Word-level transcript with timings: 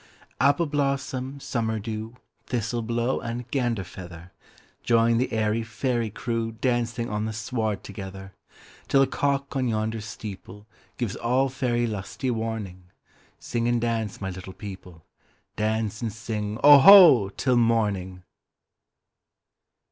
Appleblossom, 0.39 1.39
Summerdew, 1.39 2.15
Thistleblow, 2.47 3.19
and 3.23 3.47
Ganderfeather! 3.51 4.31
Join 4.81 5.19
the 5.19 5.31
airy 5.31 5.61
fairy 5.61 6.09
crewDancing 6.09 7.07
on 7.07 7.25
the 7.25 7.33
sward 7.33 7.83
together! 7.83 8.33
Till 8.87 9.01
the 9.01 9.05
cock 9.05 9.55
on 9.55 9.67
yonder 9.67 9.99
steepleGives 9.99 11.17
all 11.21 11.49
faery 11.49 11.85
lusty 11.85 12.31
warning, 12.31 12.85
Sing 13.39 13.67
and 13.67 13.79
dance, 13.79 14.19
my 14.19 14.31
little 14.31 14.53
people,—Dance 14.53 16.01
and 16.01 16.11
sing 16.11 16.57
"Oho" 16.63 17.29
till 17.29 17.57
morning! 17.57 18.23